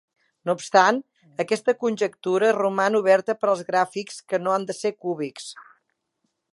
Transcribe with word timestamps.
No 0.49 0.53
obstant, 0.59 0.99
aquesta 1.43 1.75
conjectura 1.83 2.49
roman 2.59 2.99
oberta 3.03 3.37
per 3.43 3.51
als 3.53 3.63
gràfics 3.71 4.21
que 4.33 4.43
no 4.47 4.57
han 4.57 4.69
de 4.73 4.81
ser 4.83 4.97
cúbics. 5.07 5.51